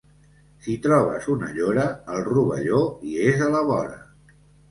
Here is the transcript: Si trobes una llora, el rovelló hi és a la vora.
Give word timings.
Si 0.67 0.77
trobes 0.85 1.27
una 1.33 1.49
llora, 1.57 1.83
el 2.15 2.25
rovelló 2.29 2.81
hi 3.09 3.13
és 3.29 3.45
a 3.49 3.53
la 3.57 3.65
vora. 3.71 4.01